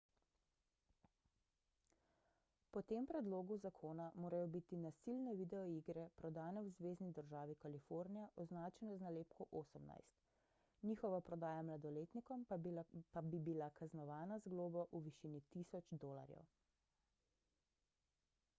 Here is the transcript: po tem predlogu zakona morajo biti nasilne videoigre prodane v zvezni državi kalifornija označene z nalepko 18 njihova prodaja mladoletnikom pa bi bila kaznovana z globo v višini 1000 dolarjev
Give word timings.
po 2.75 2.81
tem 2.91 3.03
predlogu 3.09 3.55
zakona 3.65 4.05
morajo 4.21 4.47
biti 4.53 4.77
nasilne 4.85 5.35
videoigre 5.41 6.05
prodane 6.21 6.63
v 6.67 6.71
zvezni 6.77 7.09
državi 7.19 7.57
kalifornija 7.65 8.31
označene 8.45 8.95
z 9.01 9.05
nalepko 9.07 9.47
18 9.59 10.17
njihova 10.93 11.19
prodaja 11.29 11.67
mladoletnikom 11.69 12.45
pa 12.53 13.21
bi 13.35 13.43
bila 13.51 13.67
kaznovana 13.81 14.39
z 14.47 14.55
globo 14.55 14.87
v 14.97 15.03
višini 15.09 15.43
1000 15.57 16.01
dolarjev 16.07 16.51